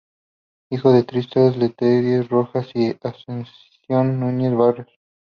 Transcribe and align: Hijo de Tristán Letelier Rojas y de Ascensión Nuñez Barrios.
Hijo 0.71 0.93
de 0.93 1.03
Tristán 1.03 1.59
Letelier 1.59 2.27
Rojas 2.27 2.69
y 2.73 2.87
de 2.87 2.97
Ascensión 3.03 4.19
Nuñez 4.19 4.55
Barrios. 4.57 4.89